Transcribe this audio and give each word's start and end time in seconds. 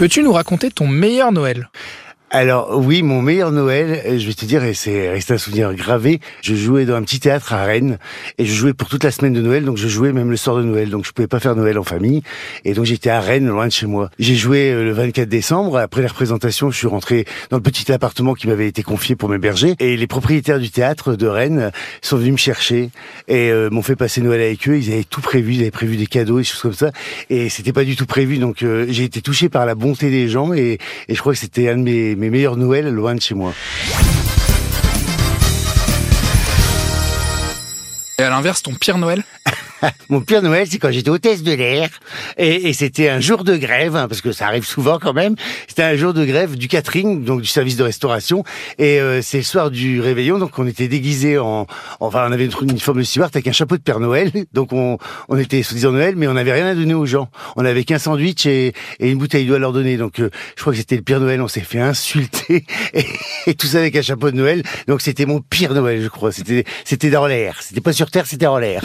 Peux-tu 0.00 0.22
nous 0.22 0.32
raconter 0.32 0.70
ton 0.70 0.88
meilleur 0.88 1.30
Noël? 1.30 1.68
Alors 2.32 2.78
oui, 2.78 3.02
mon 3.02 3.22
meilleur 3.22 3.50
Noël, 3.50 4.02
je 4.06 4.24
vais 4.24 4.34
te 4.34 4.44
dire, 4.44 4.62
et 4.62 4.72
c'est 4.72 5.10
resté 5.10 5.34
un 5.34 5.38
souvenir 5.38 5.74
gravé, 5.74 6.20
je 6.42 6.54
jouais 6.54 6.84
dans 6.84 6.94
un 6.94 7.02
petit 7.02 7.18
théâtre 7.18 7.52
à 7.52 7.64
Rennes, 7.64 7.98
et 8.38 8.44
je 8.46 8.54
jouais 8.54 8.72
pour 8.72 8.88
toute 8.88 9.02
la 9.02 9.10
semaine 9.10 9.32
de 9.32 9.40
Noël, 9.40 9.64
donc 9.64 9.78
je 9.78 9.88
jouais 9.88 10.12
même 10.12 10.30
le 10.30 10.36
soir 10.36 10.56
de 10.56 10.62
Noël, 10.62 10.90
donc 10.90 11.04
je 11.04 11.10
pouvais 11.10 11.26
pas 11.26 11.40
faire 11.40 11.56
Noël 11.56 11.76
en 11.76 11.82
famille, 11.82 12.22
et 12.64 12.72
donc 12.72 12.84
j'étais 12.84 13.10
à 13.10 13.20
Rennes, 13.20 13.48
loin 13.48 13.66
de 13.66 13.72
chez 13.72 13.86
moi. 13.86 14.10
J'ai 14.20 14.36
joué 14.36 14.70
euh, 14.70 14.84
le 14.84 14.92
24 14.92 15.28
décembre, 15.28 15.78
après 15.78 16.02
la 16.02 16.08
représentation, 16.08 16.70
je 16.70 16.76
suis 16.76 16.86
rentré 16.86 17.24
dans 17.50 17.56
le 17.56 17.64
petit 17.64 17.90
appartement 17.90 18.34
qui 18.34 18.46
m'avait 18.46 18.68
été 18.68 18.84
confié 18.84 19.16
pour 19.16 19.28
m'héberger, 19.28 19.74
et 19.80 19.96
les 19.96 20.06
propriétaires 20.06 20.60
du 20.60 20.70
théâtre 20.70 21.16
de 21.16 21.26
Rennes 21.26 21.72
sont 22.00 22.16
venus 22.16 22.32
me 22.34 22.38
chercher, 22.38 22.90
et 23.26 23.50
euh, 23.50 23.70
m'ont 23.70 23.82
fait 23.82 23.96
passer 23.96 24.20
Noël 24.20 24.40
avec 24.40 24.68
eux, 24.68 24.78
ils 24.78 24.92
avaient 24.92 25.02
tout 25.02 25.20
prévu, 25.20 25.54
ils 25.54 25.62
avaient 25.62 25.72
prévu 25.72 25.96
des 25.96 26.06
cadeaux, 26.06 26.38
des 26.38 26.44
choses 26.44 26.62
comme 26.62 26.74
ça, 26.74 26.92
et 27.28 27.48
c'était 27.48 27.72
pas 27.72 27.82
du 27.82 27.96
tout 27.96 28.06
prévu, 28.06 28.38
donc 28.38 28.62
euh, 28.62 28.86
j'ai 28.88 29.02
été 29.02 29.20
touché 29.20 29.48
par 29.48 29.66
la 29.66 29.74
bonté 29.74 30.10
des 30.10 30.28
gens, 30.28 30.54
et, 30.54 30.78
et 31.08 31.14
je 31.16 31.18
crois 31.18 31.32
que 31.32 31.38
c'était 31.40 31.68
un 31.68 31.76
de 31.76 31.82
mes 31.82 32.19
mes 32.20 32.28
meilleurs 32.28 32.56
Noëls 32.58 32.90
loin 32.90 33.14
de 33.14 33.20
chez 33.20 33.34
moi. 33.34 33.54
Et 38.18 38.22
à 38.22 38.28
l'inverse, 38.28 38.62
ton 38.62 38.74
pire 38.74 38.98
Noël? 38.98 39.24
Mon 40.08 40.20
pire 40.20 40.42
Noël, 40.42 40.66
c'est 40.68 40.78
quand 40.78 40.90
j'étais 40.90 41.10
hôtesse 41.10 41.42
de 41.42 41.52
l'air. 41.52 41.88
Et, 42.36 42.68
et 42.68 42.72
c'était 42.72 43.08
un 43.08 43.20
jour 43.20 43.44
de 43.44 43.56
grève, 43.56 43.96
hein, 43.96 44.08
parce 44.08 44.20
que 44.20 44.32
ça 44.32 44.46
arrive 44.46 44.64
souvent 44.64 44.98
quand 44.98 45.12
même. 45.12 45.36
C'était 45.68 45.82
un 45.82 45.96
jour 45.96 46.14
de 46.14 46.24
grève 46.24 46.56
du 46.56 46.68
catering, 46.68 47.24
donc 47.24 47.40
du 47.40 47.48
service 47.48 47.76
de 47.76 47.82
restauration. 47.82 48.44
Et 48.78 49.00
euh, 49.00 49.22
c'est 49.22 49.38
le 49.38 49.44
soir 49.44 49.70
du 49.70 50.00
réveillon, 50.00 50.38
donc 50.38 50.58
on 50.58 50.66
était 50.66 50.88
déguisés 50.88 51.38
en... 51.38 51.66
Enfin, 52.00 52.26
on 52.28 52.32
avait 52.32 52.46
une 52.46 52.52
uniforme 52.62 52.98
de 52.98 53.02
steward 53.04 53.30
avec 53.34 53.46
un 53.46 53.52
chapeau 53.52 53.76
de 53.76 53.82
Père 53.82 54.00
Noël. 54.00 54.32
Donc 54.52 54.72
on, 54.72 54.98
on 55.28 55.38
était 55.38 55.62
soi-disant 55.62 55.92
Noël, 55.92 56.14
mais 56.16 56.26
on 56.26 56.34
n'avait 56.34 56.52
rien 56.52 56.66
à 56.66 56.74
donner 56.74 56.94
aux 56.94 57.06
gens. 57.06 57.28
On 57.56 57.64
avait 57.64 57.84
qu'un 57.84 57.98
sandwich 57.98 58.46
et, 58.46 58.72
et 58.98 59.10
une 59.10 59.18
bouteille 59.18 59.46
d'eau 59.46 59.54
à 59.54 59.58
leur 59.58 59.72
donner. 59.72 59.96
Donc 59.96 60.20
euh, 60.20 60.30
je 60.56 60.60
crois 60.62 60.72
que 60.72 60.78
c'était 60.78 60.96
le 60.96 61.02
pire 61.02 61.20
Noël. 61.20 61.40
On 61.40 61.48
s'est 61.48 61.60
fait 61.60 61.80
insulter. 61.80 62.64
Et, 62.94 63.04
et, 63.46 63.54
tout 63.54 63.66
ça 63.66 63.78
avec 63.78 63.94
un 63.94 64.02
chapeau 64.02 64.30
de 64.30 64.36
Noël. 64.36 64.62
Donc 64.88 65.00
c'était 65.00 65.26
mon 65.26 65.40
pire 65.40 65.74
Noël, 65.74 66.02
je 66.02 66.08
crois. 66.08 66.32
C'était 66.32 66.64
c'était 66.84 67.10
dans 67.10 67.26
l'air. 67.26 67.58
C'était 67.62 67.80
pas 67.80 67.92
sur 67.92 68.10
Terre, 68.10 68.26
c'était 68.26 68.46
en 68.46 68.58
l'air. 68.58 68.82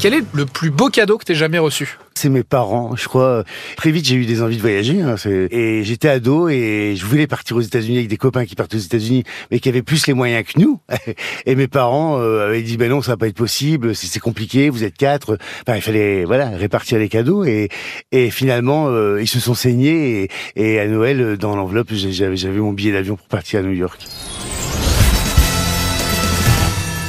Quel 0.00 0.14
est 0.14 0.24
le 0.32 0.46
plus 0.46 0.70
beau 0.70 0.88
cadeau 0.88 1.18
que 1.18 1.24
t'aies 1.24 1.34
jamais 1.34 1.58
reçu? 1.58 1.98
C'est 2.14 2.30
mes 2.30 2.42
parents, 2.42 2.96
je 2.96 3.06
crois. 3.06 3.44
Très 3.76 3.90
vite, 3.90 4.06
j'ai 4.06 4.14
eu 4.14 4.24
des 4.24 4.40
envies 4.40 4.56
de 4.56 4.62
voyager. 4.62 5.02
Hein, 5.02 5.16
et 5.26 5.84
j'étais 5.84 6.08
ado 6.08 6.48
et 6.48 6.94
je 6.96 7.04
voulais 7.04 7.26
partir 7.26 7.58
aux 7.58 7.60
États-Unis 7.60 7.98
avec 7.98 8.08
des 8.08 8.16
copains 8.16 8.46
qui 8.46 8.54
partaient 8.54 8.78
aux 8.78 8.80
États-Unis, 8.80 9.24
mais 9.50 9.60
qui 9.60 9.68
avaient 9.68 9.82
plus 9.82 10.06
les 10.06 10.14
moyens 10.14 10.46
que 10.46 10.58
nous. 10.58 10.80
Et 11.46 11.54
mes 11.54 11.68
parents 11.68 12.18
euh, 12.18 12.48
avaient 12.48 12.62
dit, 12.62 12.78
ben 12.78 12.88
non, 12.88 13.02
ça 13.02 13.12
va 13.12 13.16
pas 13.18 13.28
être 13.28 13.36
possible, 13.36 13.94
c'est 13.94 14.20
compliqué, 14.20 14.70
vous 14.70 14.84
êtes 14.84 14.96
quatre. 14.96 15.36
Enfin, 15.66 15.76
il 15.76 15.82
fallait 15.82 16.24
voilà 16.24 16.48
répartir 16.48 16.98
les 16.98 17.10
cadeaux. 17.10 17.44
Et, 17.44 17.68
et 18.10 18.30
finalement, 18.30 18.88
euh, 18.88 19.20
ils 19.20 19.28
se 19.28 19.38
sont 19.38 19.54
saignés. 19.54 20.30
Et, 20.56 20.72
et 20.72 20.80
à 20.80 20.86
Noël, 20.86 21.36
dans 21.36 21.54
l'enveloppe, 21.56 21.92
j'avais 21.92 22.58
mon 22.58 22.72
billet 22.72 22.92
d'avion 22.92 23.16
pour 23.16 23.28
partir 23.28 23.60
à 23.60 23.62
New 23.62 23.72
York. 23.72 24.00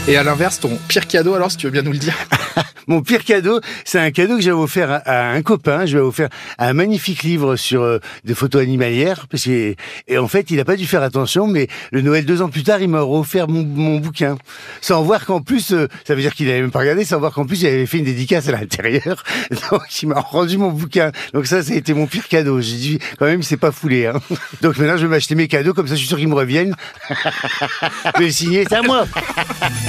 Et 0.07 0.17
à 0.17 0.23
l'inverse, 0.23 0.59
ton 0.59 0.79
pire 0.87 1.05
cadeau, 1.07 1.35
alors, 1.35 1.51
si 1.51 1.57
tu 1.57 1.67
veux 1.67 1.71
bien 1.71 1.83
nous 1.83 1.91
le 1.91 1.99
dire 1.99 2.15
Mon 2.87 3.01
pire 3.01 3.23
cadeau, 3.23 3.61
c'est 3.85 3.99
un 3.99 4.11
cadeau 4.11 4.35
que 4.35 4.41
j'avais 4.41 4.57
offert 4.57 5.01
à, 5.05 5.29
un 5.29 5.41
copain. 5.43 5.85
Je 5.85 5.93
lui 5.93 5.99
ai 5.99 6.05
offert 6.05 6.29
un 6.57 6.73
magnifique 6.73 7.23
livre 7.23 7.55
sur 7.55 7.83
euh, 7.83 7.99
des 8.25 8.33
photos 8.33 8.61
animalières. 8.61 9.27
Et 10.07 10.17
en 10.17 10.27
fait, 10.27 10.49
il 10.49 10.57
n'a 10.57 10.65
pas 10.65 10.75
dû 10.75 10.87
faire 10.87 11.03
attention, 11.03 11.47
mais 11.47 11.67
le 11.91 12.01
Noël 12.01 12.25
deux 12.25 12.41
ans 12.41 12.49
plus 12.49 12.63
tard, 12.63 12.81
il 12.81 12.89
m'a 12.89 13.03
offert 13.03 13.47
mon, 13.47 13.99
bouquin. 13.99 14.37
Sans 14.81 15.03
voir 15.03 15.25
qu'en 15.25 15.41
plus, 15.41 15.71
euh, 15.71 15.87
ça 16.05 16.15
veut 16.15 16.21
dire 16.21 16.33
qu'il 16.33 16.47
n'avait 16.47 16.61
même 16.61 16.71
pas 16.71 16.79
regardé, 16.79 17.05
sans 17.05 17.19
voir 17.19 17.31
qu'en 17.33 17.45
plus, 17.45 17.61
il 17.61 17.67
avait 17.67 17.85
fait 17.85 17.99
une 17.99 18.05
dédicace 18.05 18.49
à 18.49 18.53
l'intérieur. 18.53 19.23
Donc, 19.71 20.01
il 20.01 20.09
m'a 20.09 20.19
rendu 20.19 20.57
mon 20.57 20.71
bouquin. 20.71 21.11
Donc 21.33 21.45
ça, 21.45 21.61
ça 21.61 21.73
a 21.73 21.75
été 21.75 21.93
mon 21.93 22.07
pire 22.07 22.27
cadeau. 22.27 22.59
J'ai 22.61 22.77
dit, 22.77 22.99
quand 23.19 23.25
même, 23.25 23.43
c'est 23.43 23.57
pas 23.57 23.71
foulé. 23.71 24.07
Hein. 24.07 24.19
Donc 24.61 24.77
maintenant, 24.77 24.97
je 24.97 25.03
vais 25.03 25.11
m'acheter 25.11 25.35
mes 25.35 25.47
cadeaux, 25.47 25.73
comme 25.73 25.87
ça, 25.87 25.93
je 25.93 25.99
suis 25.99 26.07
sûr 26.07 26.17
qu'ils 26.17 26.27
me 26.27 26.35
reviennent. 26.35 26.75
je 27.09 28.23
vais 28.23 28.31
signer, 28.31 28.65
c'est 28.67 28.75
à 28.75 28.81
moi. 28.81 29.05